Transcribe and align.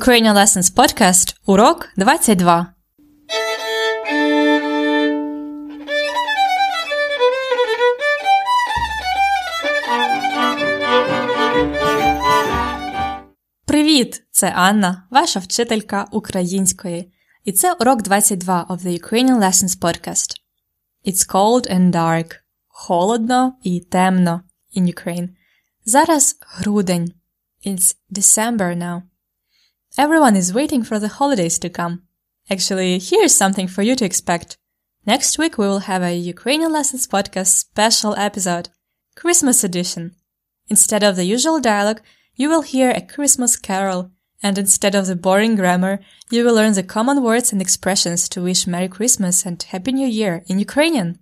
Ukrainian 0.00 0.34
Lessons 0.34 0.74
Podcast, 0.74 1.36
урок 1.46 1.88
22. 1.96 2.66
Привіт! 13.66 14.22
Це 14.30 14.50
Анна, 14.50 15.06
ваша 15.10 15.40
вчителька 15.40 16.06
української. 16.12 17.12
І 17.44 17.52
це 17.52 17.72
урок 17.72 18.02
22 18.02 18.66
of 18.70 18.78
the 18.78 19.02
Ukrainian 19.02 19.38
Lessons 19.38 19.78
Podcast. 19.80 20.40
It's 21.06 21.30
cold 21.30 21.74
and 21.74 21.90
dark. 21.90 22.34
Холодно 22.68 23.54
і 23.62 23.80
темно 23.80 24.40
in 24.76 24.82
Ukraine. 24.82 25.28
Зараз 25.84 26.38
грудень. 26.40 27.12
It's 27.66 27.96
December 28.10 28.76
now. 28.76 29.02
Everyone 29.98 30.36
is 30.36 30.54
waiting 30.54 30.82
for 30.82 30.98
the 30.98 31.08
holidays 31.08 31.58
to 31.58 31.68
come. 31.68 32.04
Actually, 32.48 32.98
here's 32.98 33.34
something 33.34 33.68
for 33.68 33.82
you 33.82 33.94
to 33.96 34.06
expect. 34.06 34.56
Next 35.04 35.36
week 35.36 35.58
we 35.58 35.66
will 35.66 35.80
have 35.80 36.02
a 36.02 36.16
Ukrainian 36.16 36.72
Lessons 36.72 37.06
Podcast 37.06 37.48
special 37.48 38.14
episode, 38.16 38.70
Christmas 39.16 39.62
edition. 39.62 40.16
Instead 40.68 41.02
of 41.02 41.16
the 41.16 41.24
usual 41.24 41.60
dialogue, 41.60 42.00
you 42.34 42.48
will 42.48 42.62
hear 42.62 42.90
a 42.90 43.02
Christmas 43.02 43.56
carol, 43.56 44.10
and 44.42 44.56
instead 44.56 44.94
of 44.94 45.06
the 45.06 45.14
boring 45.14 45.56
grammar, 45.56 46.00
you 46.30 46.42
will 46.42 46.54
learn 46.54 46.72
the 46.72 46.82
common 46.82 47.22
words 47.22 47.52
and 47.52 47.60
expressions 47.60 48.30
to 48.30 48.42
wish 48.42 48.66
Merry 48.66 48.88
Christmas 48.88 49.44
and 49.44 49.62
Happy 49.62 49.92
New 49.92 50.08
Year 50.08 50.42
in 50.46 50.58
Ukrainian. 50.58 51.18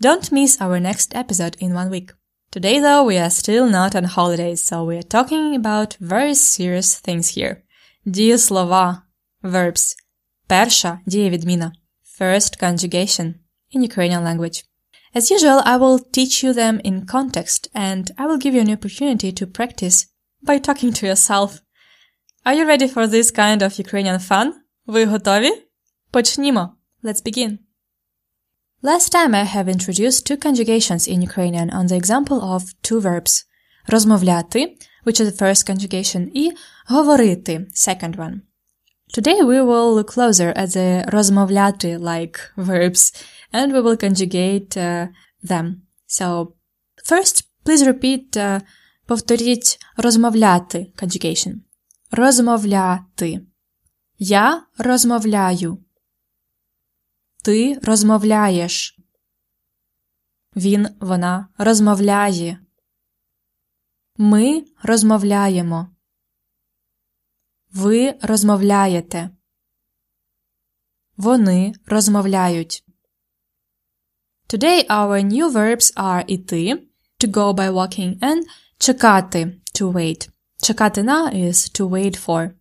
Don't 0.00 0.32
miss 0.32 0.60
our 0.60 0.80
next 0.80 1.14
episode 1.14 1.56
in 1.60 1.74
one 1.74 1.90
week. 1.90 2.10
Today 2.50 2.80
though, 2.80 3.04
we 3.04 3.18
are 3.18 3.30
still 3.30 3.68
not 3.68 3.94
on 3.94 4.02
holidays, 4.02 4.64
so 4.64 4.82
we 4.82 4.96
are 4.96 5.02
talking 5.16 5.54
about 5.54 5.94
very 6.00 6.34
serious 6.34 6.98
things 6.98 7.28
here. 7.28 7.62
Дієслова, 8.05 9.01
verbs. 9.43 9.95
Перша 10.47 10.99
дієвідміна. 11.05 11.71
First 12.19 12.63
conjugation 12.63 13.33
in 13.75 13.81
Ukrainian 13.81 14.23
language. 14.23 14.63
As 15.15 15.31
usual, 15.31 15.59
I 15.65 15.77
will 15.77 15.99
teach 16.17 16.43
you 16.43 16.53
them 16.53 16.75
in 16.89 17.05
context 17.05 17.61
and 17.73 18.03
I 18.17 18.25
will 18.27 18.37
give 18.37 18.53
you 18.53 18.61
an 18.61 18.75
opportunity 18.77 19.31
to 19.39 19.45
practice 19.47 19.97
by 20.47 20.59
talking 20.59 20.91
to 20.93 21.05
yourself. 21.05 21.49
Are 22.45 22.55
you 22.57 22.65
ready 22.65 22.87
for 22.87 23.07
this 23.07 23.31
kind 23.31 23.61
of 23.61 23.79
Ukrainian 23.79 24.19
fun? 24.19 24.51
Ви 24.85 25.05
готові? 25.05 25.49
Почнімо. 26.11 26.75
Let's 27.03 27.23
begin. 27.23 27.57
Last 28.83 29.11
time 29.15 29.33
I 29.33 29.45
have 29.55 29.67
introduced 29.67 30.27
two 30.29 30.37
conjugations 30.37 31.07
in 31.07 31.21
Ukrainian 31.21 31.69
on 31.69 31.87
the 31.87 31.97
example 32.01 32.39
of 32.53 32.61
two 32.83 33.01
verbs. 33.01 33.45
Розмовляти, 33.87 34.77
which 35.04 35.20
is 35.20 35.32
the 35.32 35.42
first 35.42 35.70
conjugation, 35.70 36.30
і 36.34 36.52
говорити, 36.86 37.66
second 37.74 38.16
one. 38.16 38.40
Today 39.16 39.42
we 39.42 39.60
will 39.62 39.94
look 39.94 40.14
closer 40.16 40.52
at 40.56 40.68
the 40.76 41.10
розмовляти 41.10 41.96
like 41.98 42.38
verbs 42.56 43.12
and 43.52 43.72
we 43.72 43.82
will 43.82 43.96
conjugate 43.96 44.76
uh, 44.76 45.08
them. 45.42 45.82
So, 46.06 46.54
first, 47.04 47.44
please 47.64 47.84
repeat, 47.84 48.36
uh, 48.36 48.60
повторіть 49.06 49.78
розмовляти 49.96 50.92
conjugation. 50.96 51.54
Розмовляти. 52.10 53.40
Я 54.18 54.62
розмовляю. 54.78 55.78
Ти 57.42 57.78
розмовляєш. 57.82 59.00
Він, 60.56 60.88
вона 61.00 61.48
розмовляє. 61.58 62.58
Ми 64.19 64.65
розмовляємо. 64.83 65.89
Ви 67.73 68.13
розмовляєте. 68.21 69.29
Вони 71.17 71.73
розмовляють. 71.85 72.83
Today 74.49 74.87
our 74.87 75.23
new 75.23 75.51
verbs 75.51 75.93
are 75.93 76.23
іти 76.27 76.87
to 77.19 77.31
go 77.31 77.53
by 77.53 77.71
walking 77.71 78.19
and 78.19 78.43
чекати 78.77 79.61
to 79.73 79.91
wait. 79.91 80.29
Чекати 80.61 81.03
на 81.03 81.31
is 81.31 81.79
to 81.79 81.89
wait 81.89 82.25
for. 82.25 82.51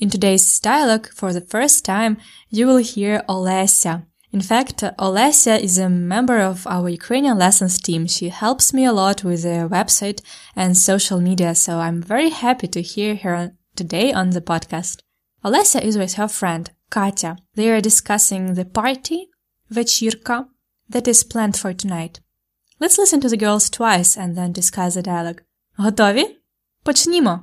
In 0.00 0.10
today's 0.10 0.60
dialogue, 0.60 1.08
for 1.12 1.32
the 1.32 1.40
first 1.40 1.84
time, 1.84 2.16
you 2.52 2.66
will 2.66 2.84
hear 2.94 3.24
Olesia. 3.28 4.02
In 4.32 4.42
fact, 4.42 4.82
Olesia 4.98 5.58
is 5.58 5.78
a 5.78 5.88
member 5.88 6.38
of 6.38 6.66
our 6.66 6.88
Ukrainian 6.88 7.38
lessons 7.38 7.80
team. 7.80 8.06
She 8.06 8.28
helps 8.28 8.74
me 8.74 8.84
a 8.84 8.92
lot 8.92 9.24
with 9.24 9.42
the 9.42 9.68
website 9.70 10.20
and 10.54 10.76
social 10.76 11.20
media, 11.20 11.54
so 11.54 11.78
I'm 11.78 12.02
very 12.02 12.30
happy 12.30 12.68
to 12.68 12.82
hear 12.82 13.16
her 13.16 13.52
today 13.74 14.12
on 14.12 14.30
the 14.30 14.42
podcast. 14.42 15.00
Olesia 15.44 15.80
is 15.82 15.96
with 15.96 16.14
her 16.14 16.28
friend, 16.28 16.70
Katya. 16.90 17.38
They 17.54 17.70
are 17.70 17.80
discussing 17.80 18.54
the 18.54 18.66
party, 18.66 19.28
вечірка, 19.70 20.46
that 20.90 21.08
is 21.08 21.24
planned 21.24 21.56
for 21.56 21.72
tonight. 21.72 22.20
Let's 22.80 22.98
listen 22.98 23.20
to 23.22 23.28
the 23.28 23.36
girls 23.36 23.70
twice 23.70 24.16
and 24.16 24.36
then 24.36 24.52
discuss 24.52 24.94
the 24.94 25.02
dialogue. 25.02 25.40
Готові? 25.76 26.36
Почнімо! 26.82 27.40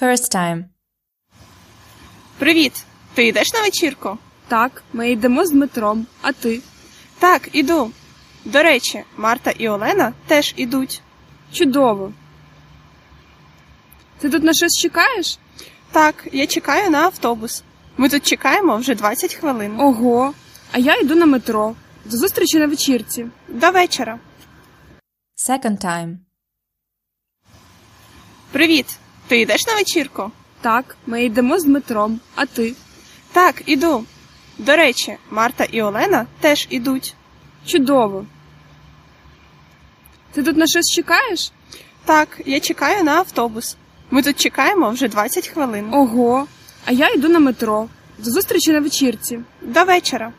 First 0.00 0.34
time. 0.34 0.64
Привіт! 2.38 2.84
Ти 3.14 3.26
йдеш 3.26 3.52
на 3.52 3.62
вечірку? 3.62 4.18
Так, 4.53 4.83
ми 4.93 5.11
йдемо 5.11 5.45
з 5.45 5.51
Дмитром, 5.51 6.07
а 6.21 6.31
ти? 6.31 6.61
Так, 7.19 7.49
іду. 7.53 7.91
До 8.45 8.63
речі, 8.63 9.03
Марта 9.17 9.51
і 9.51 9.69
Олена 9.69 10.13
теж 10.27 10.53
ідуть. 10.57 11.01
Чудово. 11.51 12.13
Ти 14.19 14.29
тут 14.29 14.43
на 14.43 14.53
щось 14.53 14.77
чекаєш? 14.81 15.39
Так, 15.91 16.27
я 16.31 16.47
чекаю 16.47 16.89
на 16.89 16.99
автобус. 16.99 17.63
Ми 17.97 18.09
тут 18.09 18.23
чекаємо 18.27 18.77
вже 18.77 18.95
20 18.95 19.33
хвилин. 19.33 19.79
Ого, 19.79 20.33
а 20.71 20.77
я 20.77 20.99
йду 20.99 21.15
на 21.15 21.25
метро. 21.25 21.75
До 22.05 22.17
зустрічі 22.17 22.59
на 22.59 22.67
вечірці. 22.67 23.25
До 23.47 23.71
вечора. 23.71 24.19
Second 25.49 25.85
time. 25.85 26.15
Привіт! 28.51 28.97
Ти 29.27 29.41
йдеш 29.41 29.67
на 29.67 29.75
вечірку? 29.75 30.31
Так, 30.61 30.97
ми 31.07 31.23
йдемо 31.23 31.59
з 31.59 31.63
Дмитром, 31.63 32.19
а 32.35 32.45
ти? 32.45 32.75
Так, 33.31 33.61
іду. 33.65 34.05
До 34.57 34.75
речі, 34.75 35.17
Марта 35.31 35.63
і 35.63 35.81
Олена 35.81 36.27
теж 36.39 36.67
ідуть. 36.69 37.15
Чудово. 37.65 38.25
Ти 40.31 40.43
тут 40.43 40.57
на 40.57 40.67
щось 40.67 40.91
чекаєш? 40.95 41.51
Так, 42.05 42.41
я 42.45 42.59
чекаю 42.59 43.03
на 43.03 43.11
автобус. 43.11 43.77
Ми 44.11 44.21
тут 44.21 44.39
чекаємо 44.39 44.89
вже 44.89 45.07
20 45.07 45.47
хвилин. 45.47 45.93
Ого, 45.93 46.47
а 46.85 46.91
я 46.91 47.13
йду 47.13 47.29
на 47.29 47.39
метро. 47.39 47.89
До 48.17 48.31
зустрічі 48.31 48.71
на 48.71 48.79
вечірці. 48.79 49.39
До 49.61 49.83
вечора. 49.83 50.33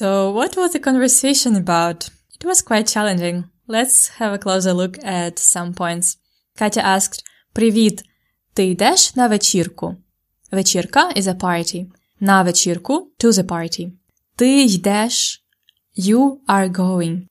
So, 0.00 0.32
what 0.32 0.56
was 0.56 0.72
the 0.74 0.80
conversation 0.80 1.64
about? 1.64 2.10
It 2.36 2.44
was 2.44 2.60
quite 2.70 2.86
challenging. 2.94 3.44
Let's 3.68 3.96
have 4.18 4.32
a 4.32 4.38
closer 4.38 4.72
look 4.72 4.98
at 5.04 5.38
some 5.38 5.74
points. 5.74 6.18
Katya 6.60 6.84
asked, 6.84 7.22
Привіт, 7.52 8.02
ти 8.54 8.64
йдеш 8.64 9.16
на 9.16 9.26
вечірку? 9.28 9.96
Вечірка 10.50 11.10
is 11.10 11.22
a 11.22 11.34
party. 11.34 11.86
На 12.19 12.43
вечірку 12.43 13.11
to 13.19 13.31
the 13.31 13.43
party. 13.43 13.91
Ти 14.35 14.63
йдеш 14.63 15.45
You 15.97 16.37
are 16.47 16.71
going. 16.71 17.27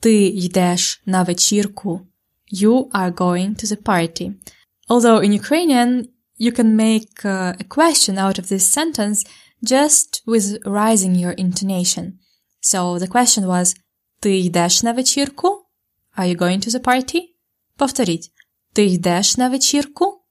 Ти 0.00 0.26
йдеш 0.26 1.02
на 1.06 1.22
вечірку. 1.22 2.06
You 2.52 2.90
are 2.90 3.14
going 3.14 3.54
to 3.54 3.66
the 3.66 3.82
party. 3.82 4.34
Although 4.88 5.20
in 5.20 5.32
Ukrainian, 5.42 6.08
you 6.38 6.52
can 6.58 6.76
make 6.76 7.24
uh, 7.24 7.54
a 7.64 7.64
question 7.76 8.14
out 8.18 8.38
of 8.38 8.48
this 8.52 8.64
sentence 8.78 9.18
just 9.64 10.22
with 10.26 10.46
rising 10.64 11.14
your 11.14 11.34
intonation. 11.44 12.04
So 12.60 12.98
the 12.98 13.08
question 13.08 13.46
was, 13.46 13.76
ти 14.20 14.38
йдеш 14.38 14.82
на 14.82 14.92
вечірку? 14.92 15.48
Are 16.16 16.26
you 16.26 16.38
going 16.38 16.66
to 16.66 16.70
the 16.70 16.80
party? 16.80 17.20
Повторіть. 17.76 18.32
Ти 18.72 18.84
йдеш 18.84 19.36
на 19.36 19.48
вечірку? 19.48 20.24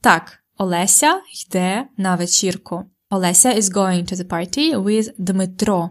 Так, 0.00 0.41
Олеся 0.62 1.20
йде 1.34 1.86
на 1.96 2.14
вечірку. 2.14 2.84
Олеся 3.10 3.54
is 3.54 3.62
going 3.62 4.12
to 4.12 4.14
the 4.14 4.24
party 4.24 4.82
with 4.82 5.12
Дмитро. 5.18 5.90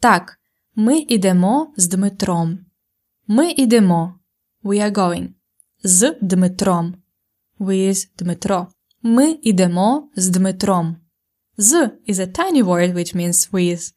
Так, 0.00 0.38
ми 0.74 0.98
йдемо 0.98 1.74
з 1.76 1.88
Дмитром. 1.88 2.58
Ми 3.26 3.50
йдемо. 3.50 4.18
We 4.64 4.82
are 4.82 4.92
going. 4.92 5.28
З 5.82 6.16
Дмитром. 6.20 6.94
With 7.60 8.08
Дмитро. 8.18 8.68
Ми 9.02 9.38
йдемо 9.42 10.10
з 10.16 10.28
Дмитром. 10.28 10.96
З 11.56 11.90
is 12.08 12.14
a 12.14 12.38
tiny 12.38 12.62
word 12.64 12.94
which 12.94 13.16
means 13.16 13.50
with. 13.52 13.92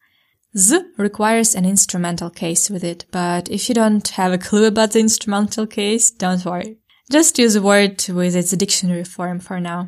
Z 0.54 0.70
requires 0.96 1.54
an 1.54 1.64
instrumental 1.64 2.30
case 2.30 2.70
with 2.70 2.82
it, 2.82 3.04
but 3.12 3.48
if 3.50 3.68
you 3.68 3.74
don't 3.74 4.08
have 4.18 4.32
a 4.32 4.38
clue 4.38 4.66
about 4.66 4.90
the 4.92 5.00
instrumental 5.00 5.66
case, 5.66 6.10
don't 6.10 6.44
worry. 6.44 6.78
Just 7.10 7.38
use 7.38 7.54
the 7.54 7.62
word 7.62 7.96
with 8.18 8.34
its 8.34 8.52
dictionary 8.52 9.04
form 9.04 9.40
for 9.40 9.60
now. 9.60 9.80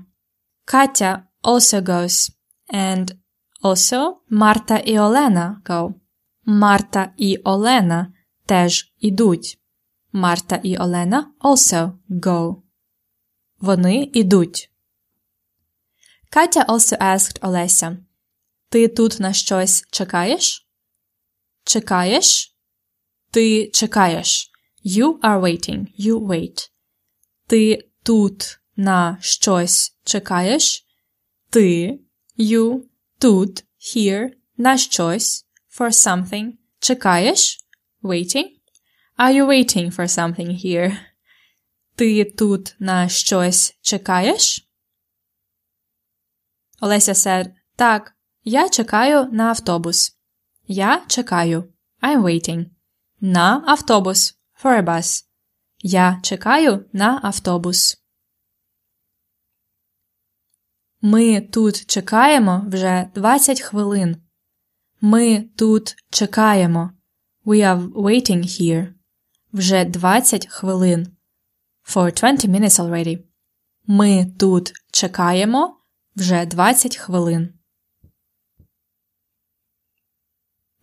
Katya 0.65 1.23
also 1.43 1.81
goes, 1.81 2.31
and 2.73 3.11
also 3.63 4.15
Marta 4.31 4.77
і 4.85 4.99
Олена 4.99 5.61
go. 5.65 5.93
Марта 6.45 7.13
і 7.17 7.37
Олена 7.37 8.13
теж 8.45 8.93
ідуть. 8.99 9.59
Марта 10.11 10.55
і 10.63 10.77
Олена 10.77 11.33
also 11.41 11.91
go. 12.09 12.61
Вони 13.59 14.09
ідуть. 14.13 14.71
Катя 16.29 16.65
also 16.65 16.97
asked 17.01 17.47
Олеся. 17.47 17.97
Ти 18.69 18.87
тут 18.87 19.19
на 19.19 19.33
щось 19.33 19.85
чекаєш? 19.91 20.67
Чекаєш? 21.63 22.55
Ти 23.31 23.69
чекаєш. 23.73 24.51
You 24.85 25.19
are 25.19 25.41
waiting. 25.41 25.85
You 25.99 26.19
wait. 26.19 26.69
Ти 27.47 27.89
тут 28.03 28.59
на 28.76 29.18
щось 29.20 29.96
чекаєш? 30.04 30.86
Ти, 31.50 31.98
you, 32.38 32.82
тут, 33.18 33.64
here, 33.80 34.30
на 34.56 34.78
щось, 34.78 35.46
for 35.78 35.90
something. 35.90 36.52
Чекаєш? 36.78 37.58
Waiting. 38.02 38.46
Are 39.18 39.32
you 39.34 39.46
waiting 39.46 39.96
for 39.96 40.06
something 40.06 40.64
here? 40.64 40.98
Ти 41.94 42.24
тут 42.24 42.76
на 42.78 43.08
щось 43.08 43.78
чекаєш? 43.80 44.68
Олеся 46.80 47.12
said, 47.12 47.50
так, 47.76 48.12
я 48.44 48.68
чекаю 48.68 49.28
на 49.32 49.50
автобус. 49.50 50.18
Я 50.66 51.02
чекаю. 51.08 51.72
I'm 52.02 52.22
waiting. 52.22 52.66
На 53.20 53.64
автобус. 53.66 54.34
For 54.62 54.82
a 54.82 54.84
bus. 54.84 55.24
Я 55.78 56.20
чекаю 56.22 56.84
на 56.92 57.20
автобус. 57.22 57.96
Ми 61.07 61.41
тут 61.41 61.85
чекаємо 61.85 62.65
вже 62.67 63.09
20 63.15 63.61
хвилин. 63.61 64.17
Ми 65.01 65.41
тут 65.55 65.95
чекаємо. 66.09 66.91
We 67.45 67.55
are 67.55 67.93
waiting 67.93 68.43
here. 68.43 68.93
Вже 69.53 69.85
20 69.85 70.47
хвилин. 70.47 71.07
For 71.87 72.21
20 72.21 72.49
minutes 72.49 72.79
already. 72.79 73.23
Ми 73.87 74.25
тут 74.39 74.73
чекаємо 74.91 75.77
вже 76.15 76.45
20 76.45 76.97
хвилин. 76.97 77.53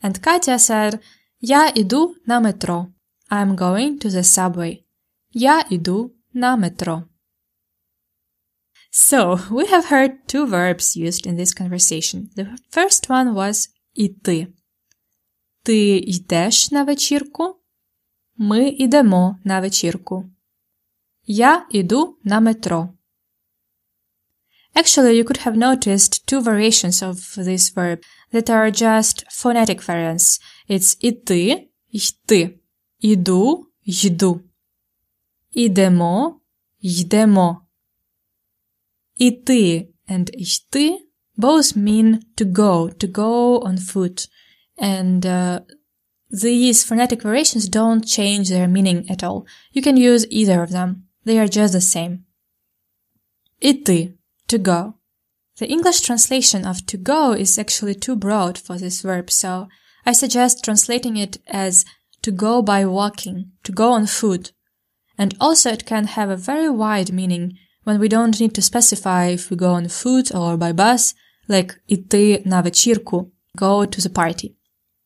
And 0.03 0.27
Katya 0.27 0.59
said, 0.59 0.99
Я 1.41 1.73
іду 1.75 2.17
на 2.27 2.41
метро. 2.41 2.87
I'm 3.31 3.57
going 3.57 4.05
to 4.05 4.11
the 4.11 4.23
subway. 4.23 4.85
Я 5.33 5.65
іду 5.71 6.15
на 6.33 6.57
метро. 6.57 7.05
So, 8.92 9.40
we 9.52 9.68
have 9.68 9.86
heard 9.86 10.28
two 10.28 10.48
verbs 10.48 10.96
used 10.96 11.28
in 11.28 11.36
this 11.36 11.54
conversation. 11.54 12.30
The 12.36 12.58
first 12.72 13.10
one 13.10 13.34
was 13.34 13.70
іти. 13.94 14.48
Ти 15.64 15.98
йдеш 15.98 16.72
на 16.72 16.84
вечірку? 16.84 17.56
Ми 18.38 18.70
йдемо 18.70 19.40
на 19.44 19.60
вечірку. 19.60 20.30
Я 21.26 21.68
іду 21.72 22.18
на 22.24 22.40
метро. 22.40 22.90
Actually, 24.76 25.14
you 25.14 25.24
could 25.24 25.46
have 25.46 25.58
noticed 25.58 26.26
two 26.28 26.42
variations 26.42 27.02
of 27.02 27.16
this 27.48 27.74
verb 27.76 28.00
that 28.32 28.50
are 28.50 28.72
just 28.72 29.26
phonetic 29.32 29.80
variants. 29.88 30.42
It's 30.70 30.98
іти, 31.00 31.70
йти, 31.92 32.60
іду, 33.00 33.68
йду. 33.84 34.42
Ідемо, 35.52 36.42
йдемо. 36.80 37.61
Іти 39.27 39.89
and 40.09 40.31
йти 40.45 40.87
both 41.37 41.77
mean 41.77 42.09
to 42.37 42.45
go, 42.45 42.89
to 43.01 43.07
go 43.07 43.61
on 43.61 43.77
foot. 43.79 44.29
And 44.79 45.25
uh, 45.25 45.61
these 46.31 46.85
phonetic 46.85 47.23
variations 47.23 47.69
don't 47.69 48.07
change 48.07 48.49
their 48.49 48.69
meaning 48.69 49.01
at 49.11 49.23
all. 49.23 49.47
You 49.73 49.83
can 49.83 49.97
use 49.97 50.27
either 50.31 50.63
of 50.63 50.71
them. 50.71 50.91
They 51.25 51.39
are 51.39 51.49
just 51.49 51.73
the 51.73 51.81
same. 51.81 52.25
И 53.61 53.73
ты, 53.85 54.15
to 54.49 54.59
go. 54.59 54.95
The 55.59 55.69
English 55.69 56.01
translation 56.01 56.67
of 56.67 56.85
to 56.87 56.97
go 56.97 57.33
is 57.33 57.59
actually 57.59 57.95
too 57.95 58.17
broad 58.17 58.59
for 58.59 58.79
this 58.79 59.03
verb, 59.03 59.31
so 59.31 59.69
I 60.05 60.13
suggest 60.13 60.65
translating 60.65 61.17
it 61.17 61.39
as 61.47 61.85
to 62.23 62.31
go 62.33 62.63
by 62.63 62.85
walking, 62.87 63.53
to 63.65 63.73
go 63.73 63.93
on 63.93 64.07
foot. 64.07 64.53
And 65.17 65.37
also 65.41 65.71
it 65.71 65.87
can 65.87 66.07
have 66.07 66.31
a 66.31 66.37
very 66.37 66.69
wide 66.69 67.13
meaning, 67.13 67.59
when 67.84 68.00
we 68.00 68.10
don't 68.10 68.40
need 68.40 68.54
to 68.56 68.62
specify 68.62 69.28
if 69.28 69.50
we 69.50 69.56
go 69.56 69.72
on 69.74 69.88
foot 69.88 70.36
or 70.36 70.58
by 70.58 70.74
bus, 70.74 71.16
like 71.48 71.76
іти 71.88 72.42
на 72.46 72.62
вечірку, 72.62 73.32
go 73.56 73.86
to 73.86 74.00
the 74.00 74.10
party. 74.10 74.52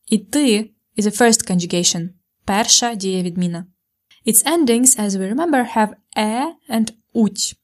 Іти 0.10 0.72
is 0.98 1.06
a 1.06 1.12
first 1.12 1.52
conjugation, 1.52 2.10
перша 2.46 2.96
дієвідміна. 2.96 3.66
Its 4.26 4.46
endings, 4.46 5.00
as 5.00 5.10
we 5.10 5.34
remember, 5.34 5.76
have 5.76 5.94
e 6.18 6.54
and 6.70 6.92
уть. 7.14 7.56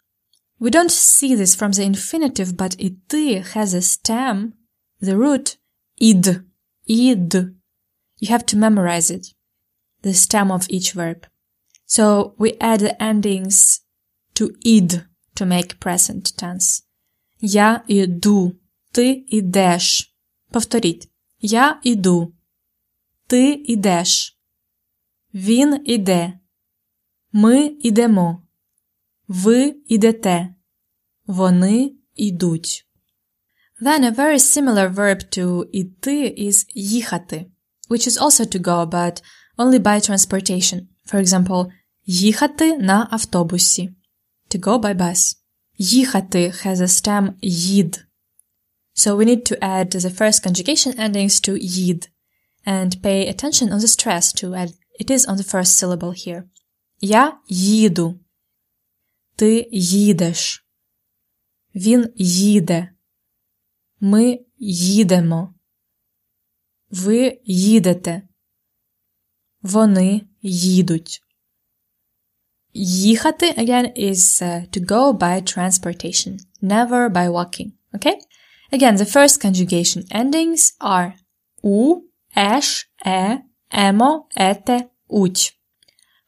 We 0.59 0.69
don't 0.69 0.91
see 0.91 1.35
this 1.35 1.55
from 1.55 1.71
the 1.71 1.83
infinitive, 1.83 2.55
but 2.55 2.75
іти 2.77 3.43
has 3.53 3.73
a 3.73 3.81
stem, 3.81 4.53
the 5.01 5.15
root 5.17 5.57
id, 5.99 6.41
id. 6.87 7.33
You 8.21 8.27
have 8.29 8.45
to 8.45 8.57
memorize 8.57 9.09
it, 9.11 9.25
the 10.01 10.13
stem 10.13 10.51
of 10.51 10.65
each 10.69 10.93
verb. 10.93 11.27
So 11.85 12.35
we 12.37 12.49
add 12.59 12.79
the 12.81 13.01
endings 13.01 13.80
to 14.34 14.48
id 14.64 15.04
to 15.34 15.46
make 15.46 15.78
present 15.78 16.42
tense. 16.42 16.82
Я 17.40 17.84
іду, 17.88 18.52
ти 18.92 19.24
ідеш. 19.28 20.14
Повторіть. 20.50 21.08
Я 21.40 21.80
іду. 21.82 22.34
Ти 23.26 23.52
ідеш. 23.52 24.38
Він 25.34 25.82
іде. 25.84 26.38
Ми 27.32 27.76
ідемо. 27.80 28.42
Ви 29.28 29.76
ідете. 29.86 30.54
Вони 31.26 31.94
ідуть. 32.14 32.86
Then 33.82 34.04
a 34.04 34.10
very 34.10 34.38
similar 34.38 34.94
verb 34.94 35.38
to 35.38 35.64
іти 35.72 36.34
is 36.38 36.66
їхати, 36.74 37.50
which 37.90 38.06
is 38.08 38.18
also 38.22 38.44
to 38.46 38.60
go, 38.60 38.86
but 38.90 39.22
only 39.58 39.78
by 39.78 40.10
transportation. 40.10 40.80
For 41.06 41.20
example, 41.20 41.70
їхати 42.06 42.78
на 42.78 43.08
автобусі. 43.10 43.94
To 44.51 44.59
go 44.59 44.79
by 44.79 44.93
bus. 44.93 45.35
Їхати 45.77 46.49
has 46.49 46.81
a 46.81 46.87
stem 46.87 47.33
їд. 47.41 48.07
So 48.95 49.15
we 49.15 49.25
need 49.25 49.43
to 49.51 49.55
add 49.61 49.89
the 49.91 50.09
first 50.09 50.43
conjugation 50.43 50.99
endings 50.99 51.39
to 51.39 51.57
їд 51.57 52.09
and 52.65 53.01
pay 53.01 53.27
attention 53.29 53.71
on 53.71 53.79
the 53.79 53.87
stress 53.87 54.33
to 54.33 54.53
add 54.53 54.71
it 54.99 55.09
is 55.09 55.25
on 55.25 55.37
the 55.37 55.43
first 55.43 55.71
syllable 55.79 56.13
here. 56.13 56.43
Я 57.01 57.39
їду. 57.47 58.19
Ти 59.35 59.69
їдеш. 59.71 60.67
Він 61.75 62.13
їде. 62.15 62.93
Ми 63.99 64.39
їдемо. 64.57 65.55
Ви 66.89 67.39
їдете. 67.43 68.27
Вони 69.61 70.27
їдуть. 70.41 71.21
Їхати 72.73 73.51
again 73.51 73.99
is 73.99 74.41
uh, 74.41 74.67
to 74.71 74.79
go 74.85 75.13
by 75.13 75.41
transportation, 75.41 76.37
never 76.61 77.09
by 77.09 77.29
walking. 77.29 77.71
Okay? 77.95 78.15
Again, 78.71 78.97
the 78.97 79.05
first 79.05 79.41
conjugation 79.41 80.03
endings 80.11 80.73
are 80.79 81.13
у, 81.63 82.01
еш, 82.35 82.89
е, 83.05 83.41
емо, 83.71 84.27
ете, 84.35 84.89
уть. 85.07 85.53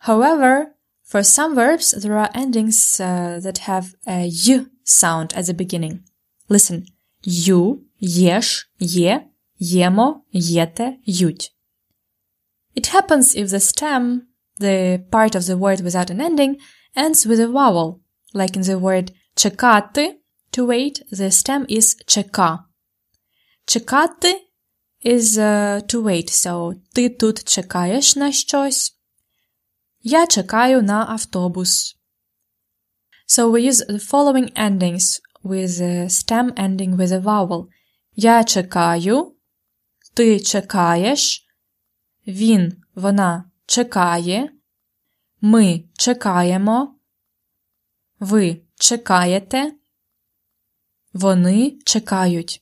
However, 0.08 0.76
for 1.04 1.24
some 1.24 1.56
verbs, 1.56 1.92
there 1.92 2.18
are 2.18 2.30
endings 2.34 3.00
uh, 3.00 3.40
that 3.40 3.60
have 3.60 3.96
a 4.08 4.28
y 4.28 4.66
sound 4.86 5.34
at 5.36 5.46
the 5.46 5.54
beginning. 5.54 6.00
Listen. 6.50 6.86
Ю, 7.24 7.82
єш, 8.00 8.72
є, 8.80 9.26
ємо, 9.60 10.24
єте, 10.32 10.98
ють. 11.06 11.56
It 12.76 12.94
happens 12.94 13.36
if 13.36 13.48
the 13.48 13.60
stem, 13.60 14.22
the 14.60 15.04
part 15.12 15.36
of 15.36 15.46
the 15.46 15.58
word 15.58 15.82
without 15.82 16.10
an 16.10 16.22
ending, 16.22 16.58
ends 16.96 17.26
with 17.26 17.40
a 17.40 17.48
vowel. 17.48 18.02
Like 18.34 18.56
in 18.56 18.64
the 18.64 18.78
word 18.78 19.12
чекати, 19.36 20.16
to 20.52 20.66
wait, 20.66 21.02
the 21.12 21.32
stem 21.32 21.66
is 21.70 21.96
чека. 22.06 22.66
Чекати 23.68 24.34
is 25.04 25.38
uh, 25.38 25.82
to 25.88 26.02
wait, 26.02 26.30
so 26.30 26.74
ти 26.94 27.10
тут 27.10 27.44
чекаєш 27.44 28.16
на 28.16 28.32
щось. 28.32 28.96
Я 30.02 30.28
чекаю 30.28 30.82
на 30.84 31.06
автобус. 31.06 31.96
So 33.28 33.52
we 33.52 33.62
use 33.62 33.86
the 33.88 34.00
following 34.00 34.52
endings 34.56 35.20
with 35.44 35.82
a 35.82 36.10
stem 36.10 36.52
ending 36.56 36.98
with 36.98 37.12
a 37.12 37.20
vowel. 37.20 37.68
Я 38.16 38.44
чекаю, 38.44 39.36
ти 40.14 40.40
чекаєш, 40.40 41.46
він, 42.28 42.82
вона 42.96 43.52
чекає, 43.66 44.52
ми 45.42 45.84
чекаємо, 45.98 46.96
ви 48.20 48.62
чекаєте, 48.76 49.72
вони 51.14 51.80
чекають. 51.86 52.62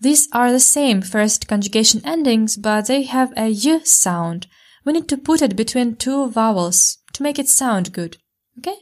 These 0.00 0.30
are 0.32 0.52
the 0.52 0.64
same 0.76 1.02
first 1.02 1.48
conjugation 1.48 2.00
endings, 2.14 2.56
but 2.56 2.86
they 2.86 3.02
have 3.14 3.32
a 3.36 3.48
y 3.48 3.80
sound. 3.84 4.46
We 4.84 4.92
need 4.92 5.08
to 5.08 5.16
put 5.16 5.42
it 5.42 5.56
between 5.56 5.96
two 5.96 6.30
vowels 6.30 6.98
to 7.14 7.22
make 7.22 7.38
it 7.38 7.48
sound 7.48 7.92
good. 7.92 8.16
Okay? 8.58 8.78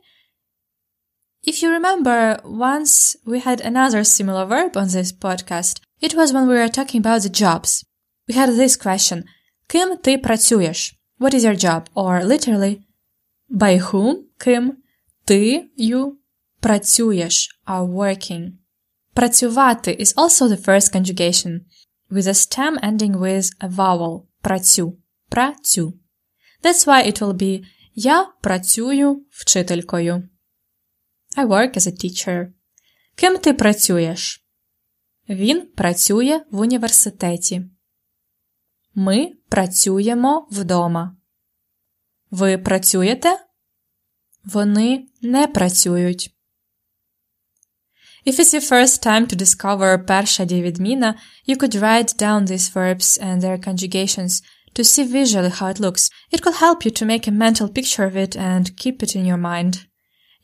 If 1.42 1.62
you 1.62 1.70
remember, 1.70 2.40
once 2.44 3.16
we 3.25 3.38
had 3.40 3.61
another 3.61 4.02
similar 4.04 4.44
verb 4.46 4.76
on 4.76 4.88
this 4.88 5.12
podcast. 5.12 5.80
It 6.00 6.14
was 6.14 6.32
when 6.32 6.49
we 6.49 6.54
were 6.54 6.68
talking 6.68 7.00
about 7.00 7.23
the 7.23 7.28
jobs. 7.28 7.85
We 8.28 8.35
had 8.35 8.50
this 8.50 8.76
question. 8.76 9.25
Ким 9.70 9.96
ти 9.96 10.18
працюєш? 10.18 11.00
What 11.20 11.35
is 11.35 11.40
your 11.40 11.64
job? 11.64 11.82
Or 11.94 12.26
literally, 12.26 12.78
by 13.50 13.80
whom, 13.80 14.16
ким, 14.38 14.76
ти, 15.25 15.70
you, 15.78 16.12
працюєш, 16.61 17.61
are 17.66 17.94
working. 17.94 18.52
Працювати 19.14 19.96
is 20.00 20.14
also 20.14 20.49
the 20.49 20.64
first 20.64 20.92
conjugation, 20.92 21.61
with 22.11 22.26
a 22.26 22.35
stem 22.35 22.78
ending 22.82 23.18
with 23.18 23.50
a 23.61 23.68
vowel, 23.68 24.23
працю, 24.42 24.99
працю. 25.28 25.92
That's 26.62 26.87
why 26.87 27.06
it 27.06 27.20
will 27.20 27.35
be 27.35 27.64
Я 27.94 28.32
працюю 28.40 29.26
вчителькою. 29.30 30.28
I 31.37 31.46
work 31.46 31.76
as 31.76 31.87
a 31.87 32.04
teacher. 32.04 32.52
Ким 33.14 33.38
ти 33.38 33.52
працюєш? 33.52 34.46
Він 35.28 35.66
працює 35.66 36.40
в 36.50 36.61
університеті. 36.61 37.62
Ми 38.94 39.32
працюємо 39.50 40.49
вдома. 40.50 41.16
Ви 42.30 42.58
працюєте? 42.58 43.38
Вони 44.44 45.06
не 45.23 45.46
працюють. 45.46 46.37
If 48.26 48.40
it's 48.40 48.54
your 48.54 48.70
first 48.73 49.06
time 49.06 49.26
to 49.26 49.37
discover 49.37 50.06
перша 50.06 50.44
дієвідміна, 50.44 51.14
you 51.49 51.56
could 51.56 51.75
write 51.75 52.23
down 52.23 52.46
these 52.46 52.73
verbs 52.75 53.20
and 53.23 53.40
their 53.40 53.68
conjugations 53.68 54.42
to 54.76 54.85
see 54.85 55.04
visually 55.04 55.50
how 55.50 55.68
it 55.73 55.80
looks. 55.80 56.11
It 56.32 56.42
could 56.42 56.56
help 56.64 56.85
you 56.85 56.90
to 56.90 57.06
make 57.06 57.28
a 57.28 57.38
mental 57.44 57.68
picture 57.68 58.04
of 58.11 58.16
it 58.16 58.37
and 58.37 58.64
keep 58.76 59.02
it 59.02 59.16
in 59.16 59.25
your 59.30 59.40
mind. 59.52 59.73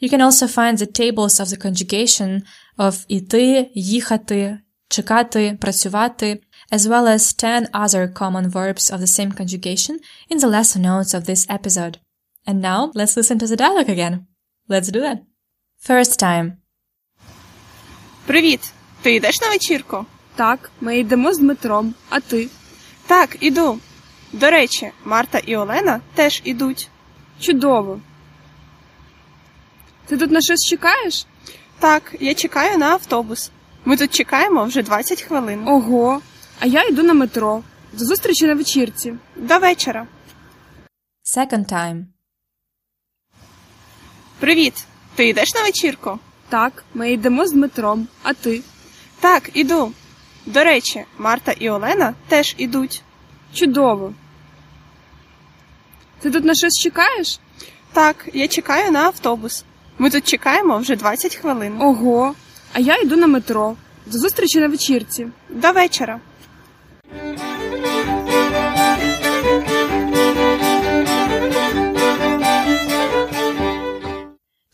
You 0.02 0.08
can 0.08 0.22
also 0.26 0.46
find 0.46 0.78
the 0.78 0.86
tables 0.86 1.40
of 1.40 1.48
the 1.50 1.58
conjugation 1.66 2.42
of 2.78 3.04
іти, 3.08 3.70
їхати, 3.74 4.58
чекати, 4.88 5.58
працювати, 5.60 6.40
as 6.71 6.87
well 6.87 7.07
as 7.07 7.33
10 7.33 7.69
other 7.73 8.07
common 8.07 8.49
verbs 8.49 8.89
of 8.89 8.99
the 8.99 9.07
same 9.07 9.31
conjugation 9.31 9.99
in 10.29 10.37
the 10.39 10.47
lesson 10.47 10.81
notes 10.81 11.13
of 11.13 11.25
this 11.25 11.45
episode. 11.49 11.99
And 12.45 12.61
now 12.61 12.91
let's 12.93 13.15
listen 13.17 13.39
to 13.39 13.47
the 13.47 13.55
dialogue 13.55 13.89
again. 13.89 14.27
Let's 14.69 14.91
do 14.91 15.01
that. 15.01 15.23
First 15.79 16.19
time. 16.19 16.51
Привіт! 18.25 18.59
Ти 19.01 19.15
йдеш 19.15 19.41
на 19.41 19.49
вечірку? 19.49 20.05
Так, 20.35 20.71
ми 20.81 20.99
йдемо 20.99 21.33
з 21.33 21.39
Дмитром, 21.39 21.93
а 22.09 22.19
ти? 22.19 22.49
Так, 23.07 23.37
іду. 23.39 23.79
До 24.33 24.49
речі, 24.49 24.91
Марта 25.05 25.37
і 25.37 25.55
Олена 25.55 26.01
теж 26.15 26.41
ідуть. 26.43 26.89
Чудово. 27.39 27.99
Ти 30.05 30.17
тут 30.17 30.31
на 30.31 30.41
щось 30.41 30.65
чекаєш? 30.69 31.25
Так, 31.79 32.15
я 32.19 32.33
чекаю 32.33 32.77
на 32.77 32.85
автобус. 32.85 33.51
Ми 33.85 33.97
тут 33.97 34.13
чекаємо 34.13 34.65
вже 34.65 34.83
20 34.83 35.21
хвилин. 35.21 35.67
Ого. 35.67 36.21
А 36.59 36.65
я 36.65 36.87
йду 36.87 37.03
на 37.03 37.13
метро. 37.13 37.63
До 37.93 38.05
зустрічі 38.05 38.45
на 38.45 38.55
вечірці. 38.55 39.13
До 39.35 39.57
вечора. 39.59 40.07
Second 41.37 41.71
time. 41.73 42.03
Привіт! 44.39 44.85
Ти 45.15 45.27
йдеш 45.27 45.53
на 45.53 45.61
вечірку? 45.63 46.19
Так, 46.49 46.83
ми 46.93 47.11
йдемо 47.11 47.47
з 47.47 47.51
Дмитром, 47.51 48.07
а 48.23 48.33
ти? 48.33 48.61
Так, 49.19 49.49
іду. 49.53 49.91
До 50.45 50.63
речі, 50.63 51.05
Марта 51.17 51.51
і 51.51 51.69
Олена 51.69 52.13
теж 52.27 52.55
ідуть. 52.57 53.01
Чудово. 53.53 54.13
Ти 56.19 56.31
тут 56.31 56.43
на 56.43 56.55
щось 56.55 56.79
чекаєш? 56.83 57.39
Так, 57.93 58.29
я 58.33 58.47
чекаю 58.47 58.91
на 58.91 58.99
автобус. 58.99 59.65
Ми 59.97 60.09
тут 60.09 60.27
чекаємо 60.27 60.77
вже 60.77 60.95
20 60.95 61.35
хвилин. 61.35 61.81
Ого. 61.81 62.35
А 62.73 62.79
я 62.79 62.97
йду 62.97 63.15
на 63.15 63.27
метро. 63.27 63.75
До 64.05 64.17
зустрічі 64.17 64.59
на 64.59 64.67
вечірці. 64.67 65.27
До 65.49 65.71
вечора. 65.71 66.19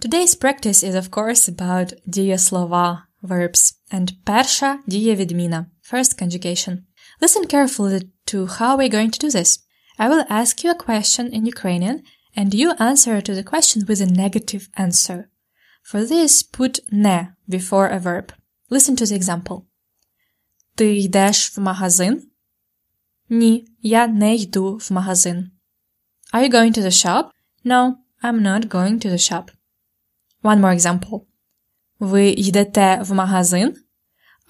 Today's 0.02 0.36
practice 0.36 0.84
is 0.84 0.94
of 0.94 1.10
course 1.10 1.48
about 1.48 1.92
дієслова, 2.06 3.06
verbs, 3.22 3.74
and 3.90 4.12
перша 4.24 4.78
дієвідміна, 4.86 5.66
first 5.92 6.22
conjugation. 6.22 6.78
Listen 7.20 7.44
carefully 7.46 8.08
to 8.26 8.46
how 8.46 8.76
we're 8.76 8.88
going 8.88 9.10
to 9.10 9.18
do 9.18 9.30
this. 9.30 9.58
I 9.98 10.08
will 10.08 10.24
ask 10.30 10.62
you 10.62 10.70
a 10.70 10.84
question 10.86 11.26
in 11.32 11.46
Ukrainian 11.46 12.02
and 12.36 12.54
you 12.54 12.68
answer 12.78 13.20
to 13.20 13.34
the 13.34 13.42
question 13.42 13.86
with 13.88 14.00
a 14.00 14.06
negative 14.06 14.68
answer. 14.76 15.18
For 15.82 16.00
this, 16.04 16.44
put 16.44 16.78
не 16.92 17.20
before 17.48 17.88
a 17.88 17.98
verb. 17.98 18.32
Listen 18.70 18.94
to 18.96 19.04
the 19.04 19.16
example. 19.16 19.62
Ти 20.74 20.96
йдеш 20.98 21.56
в 21.56 21.60
магазин? 21.60 22.30
Ні, 23.28 23.68
я 23.82 24.06
не 24.06 24.36
йду 24.36 24.76
в 24.76 24.92
магазин. 24.92 25.50
Are 26.32 26.42
you 26.44 26.52
going 26.52 26.72
to 26.78 26.82
the 26.82 26.96
shop? 27.02 27.24
No, 27.64 27.96
I'm 28.22 28.40
not 28.42 28.68
going 28.68 29.00
to 29.00 29.10
the 29.10 29.18
shop. 29.18 29.50
One 30.42 30.60
more 30.60 30.78
example. 30.78 31.20
Ви 32.00 32.28
йдете 32.28 33.00
в 33.02 33.12
магазин? 33.14 33.76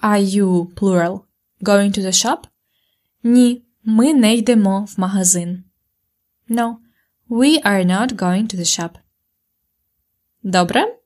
Are 0.01 0.23
you, 0.23 0.73
plural, 0.73 1.19
going 1.61 1.91
to 1.97 2.01
the 2.01 2.11
shop? 2.11 2.47
Ні, 3.23 3.65
ми 3.83 4.13
не 4.13 4.35
йдемо 4.35 4.85
в 4.85 4.99
магазин. 4.99 5.63
No, 6.49 6.75
we 7.29 7.63
are 7.63 7.85
not 7.85 8.15
going 8.15 8.47
to 8.47 8.55
the 8.55 8.65
shop. 8.79 8.91
Добре? 10.43 10.99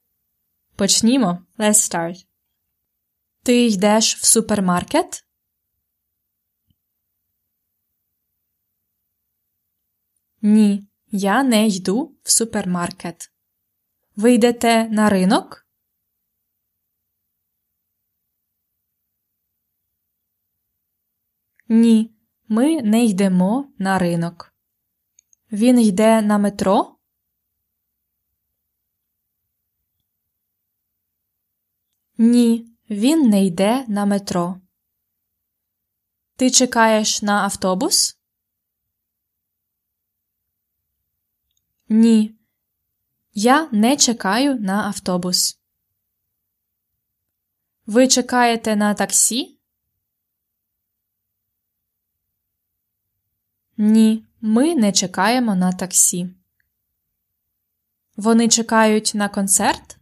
Почнімо. 0.76 1.40
Let's 1.60 1.74
start. 1.74 2.26
Ти 3.44 3.66
йдеш 3.66 4.16
в 4.16 4.26
супермаркет? 4.26 5.26
Ні, 10.42 10.88
я 11.12 11.44
не 11.44 11.68
йду 11.68 12.16
в 12.24 12.32
супермаркет. 12.32 13.27
Ви 14.19 14.35
йдете 14.35 14.89
на 14.89 15.11
ринок? 15.11 15.67
Ні, 21.69 22.15
ми 22.49 22.83
не 22.83 23.05
йдемо 23.05 23.73
на 23.79 23.99
ринок. 23.99 24.55
Він 25.53 25.81
йде 25.81 26.23
на 26.23 26.39
метро? 26.39 26.97
Ні, 32.19 32.77
він 32.91 33.29
не 33.29 33.45
йде 33.45 33.85
на 33.89 34.07
метро. 34.07 34.61
Ти 36.37 36.51
чекаєш 36.51 37.23
на 37.23 37.43
автобус? 37.45 38.19
Ні. 41.89 42.38
Я 43.41 43.69
не 43.73 43.97
чекаю 43.97 44.61
на 44.61 44.87
автобус. 44.87 45.61
Ви 47.87 48.09
чекаєте 48.09 48.77
на 48.77 48.95
таксі? 48.95 49.59
Ні, 53.77 54.25
ми 54.41 54.75
не 54.75 54.93
чекаємо 54.93 55.55
на 55.55 55.73
таксі. 55.73 56.31
Вони 58.17 58.49
чекають 58.49 59.13
на 59.15 59.29
концерт? 59.29 59.99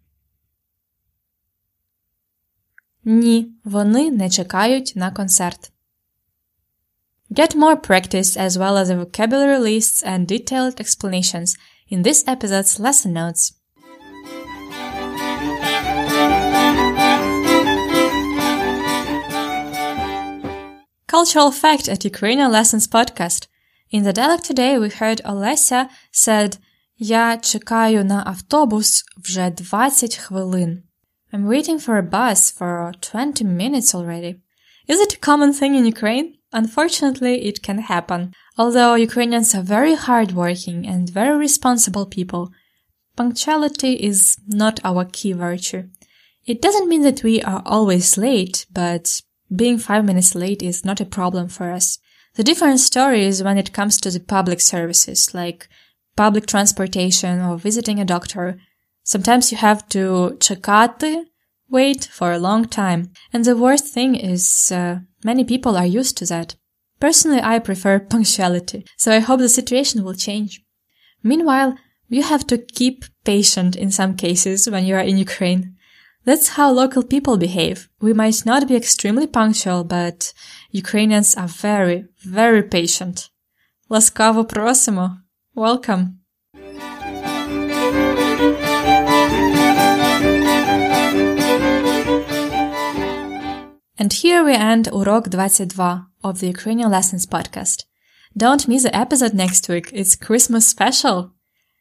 Ні, 3.04 3.52
вони 3.64 4.10
не 4.10 4.30
чекають 4.30 4.92
на 4.96 5.10
концерт. 5.10 5.72
Get 7.30 7.56
more 7.56 7.86
practice 7.88 8.38
as 8.38 8.50
well 8.50 8.76
as 8.76 8.86
the 8.86 8.96
vocabulary 9.04 9.58
lists 9.58 10.02
and 10.04 10.26
detailed 10.26 10.80
explanations 10.80 11.58
in 11.87 12.03
this 12.03 12.23
episode's 12.27 12.79
lesson 12.79 13.13
notes. 13.13 13.53
Cultural 21.07 21.51
fact 21.51 21.89
at 21.89 22.05
Ukrainian 22.05 22.51
Lessons 22.51 22.87
podcast. 22.87 23.47
In 23.89 24.03
the 24.03 24.13
dialogue 24.13 24.43
today 24.43 24.77
we 24.77 24.89
heard 24.89 25.21
Olesya 25.25 25.89
said 26.11 26.57
Я 26.97 27.37
чекаю 27.37 28.05
на 28.05 28.23
автобус 28.23 29.03
вже 29.17 29.51
20 29.51 30.17
хвилин. 30.17 30.83
I'm 31.33 31.45
waiting 31.45 31.79
for 31.79 31.97
a 31.97 32.03
bus 32.03 32.51
for 32.51 32.93
20 33.01 33.43
minutes 33.43 33.95
already. 33.95 34.39
Is 34.87 34.99
it 34.99 35.13
a 35.13 35.19
common 35.19 35.53
thing 35.53 35.75
in 35.75 35.85
Ukraine? 35.85 36.37
Unfortunately, 36.53 37.45
it 37.45 37.61
can 37.63 37.79
happen. 37.79 38.33
Although 38.57 38.95
Ukrainians 38.95 39.55
are 39.55 39.63
very 39.63 39.95
hardworking 39.95 40.87
and 40.87 41.09
very 41.09 41.37
responsible 41.37 42.05
people, 42.05 42.51
punctuality 43.15 43.93
is 43.93 44.37
not 44.47 44.79
our 44.83 45.05
key 45.05 45.33
virtue. 45.33 45.89
It 46.45 46.61
doesn't 46.61 46.89
mean 46.89 47.03
that 47.03 47.23
we 47.23 47.41
are 47.41 47.61
always 47.65 48.17
late, 48.17 48.65
but 48.71 49.21
being 49.55 49.77
five 49.77 50.05
minutes 50.05 50.33
late 50.35 50.61
is 50.63 50.85
not 50.85 51.01
a 51.01 51.05
problem 51.05 51.47
for 51.47 51.71
us. 51.71 51.99
The 52.35 52.43
different 52.43 52.79
story 52.79 53.25
is 53.25 53.43
when 53.43 53.57
it 53.57 53.73
comes 53.73 53.97
to 53.97 54.09
the 54.11 54.19
public 54.19 54.61
services, 54.61 55.33
like 55.33 55.67
public 56.15 56.45
transportation 56.45 57.41
or 57.41 57.57
visiting 57.57 57.99
a 57.99 58.05
doctor. 58.05 58.59
Sometimes 59.03 59.51
you 59.51 59.57
have 59.57 59.87
to 59.89 60.37
чекати, 60.39 61.25
wait 61.69 62.05
for 62.05 62.31
a 62.31 62.39
long 62.39 62.65
time. 62.65 63.11
And 63.33 63.43
the 63.43 63.57
worst 63.57 63.87
thing 63.93 64.15
is, 64.15 64.71
uh, 64.71 64.99
many 65.23 65.43
people 65.43 65.75
are 65.77 65.85
used 65.85 66.17
to 66.17 66.25
that. 66.27 66.55
Personally, 67.06 67.40
I 67.40 67.60
prefer 67.60 68.00
punctuality, 68.14 68.84
so 68.96 69.12
I 69.12 69.20
hope 69.20 69.38
the 69.38 69.48
situation 69.48 70.02
will 70.02 70.14
change. 70.28 70.64
Meanwhile, 71.22 71.76
you 72.08 72.24
have 72.24 72.44
to 72.48 72.58
keep 72.58 73.04
patient 73.24 73.76
in 73.76 73.92
some 73.92 74.16
cases 74.16 74.68
when 74.68 74.84
you 74.84 74.96
are 74.96 75.08
in 75.10 75.16
Ukraine. 75.16 75.76
That's 76.24 76.48
how 76.56 76.72
local 76.72 77.04
people 77.04 77.36
behave. 77.36 77.88
We 78.00 78.12
might 78.12 78.44
not 78.44 78.66
be 78.66 78.74
extremely 78.74 79.28
punctual, 79.28 79.84
but 79.84 80.32
Ukrainians 80.72 81.36
are 81.36 81.46
very, 81.46 82.06
very 82.24 82.64
patient. 82.64 83.30
Ласкаво 83.88 84.42
просимо. 84.44 85.06
Welcome. 85.54 86.02
And 93.96 94.12
here 94.12 94.44
we 94.44 94.54
end 94.54 94.88
урок 94.92 95.30
22 95.30 96.06
of 96.28 96.40
the 96.40 96.48
Ukrainian 96.48 96.90
Lessons 96.90 97.26
podcast. 97.26 97.84
Don't 98.36 98.68
miss 98.68 98.82
the 98.82 98.94
episode 98.94 99.34
next 99.34 99.68
week. 99.68 99.90
It's 99.92 100.16
Christmas 100.16 100.66
special. 100.66 101.32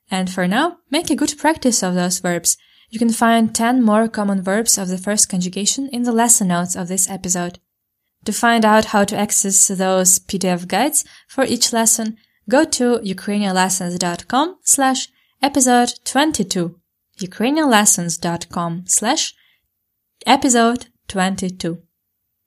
And 0.09 0.29
for 0.29 0.47
now, 0.47 0.77
make 0.89 1.09
a 1.09 1.15
good 1.15 1.33
practice 1.37 1.83
of 1.83 1.95
those 1.95 2.19
verbs. 2.19 2.57
You 2.89 2.99
can 2.99 3.11
find 3.11 3.53
10 3.53 3.81
more 3.81 4.07
common 4.07 4.41
verbs 4.41 4.77
of 4.77 4.87
the 4.87 4.97
first 4.97 5.27
conjugation 5.29 5.89
in 5.89 6.03
the 6.03 6.11
lesson 6.11 6.47
notes 6.49 6.75
of 6.75 6.87
this 6.87 7.09
episode. 7.09 7.59
To 8.25 8.31
find 8.31 8.65
out 8.65 8.85
how 8.85 9.03
to 9.03 9.17
access 9.17 9.67
those 9.67 10.19
PDF 10.19 10.67
guides 10.67 11.03
for 11.27 11.43
each 11.43 11.73
lesson, 11.73 12.17
go 12.49 12.63
to 12.63 12.99
ukrainianlessons.com 12.99 14.57
slash 14.63 15.09
episode 15.41 15.93
22. 16.05 16.79
ukrainianlessons.com 17.21 18.83
slash 18.87 19.33
episode 20.25 20.87
22. 21.07 21.84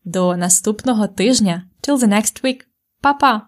До 0.08 0.36
наступного 0.36 1.06
тижня. 1.06 1.68
Till 1.82 1.98
the 1.98 2.08
next 2.08 2.42
week. 2.42 2.60
Па-па! 3.02 3.47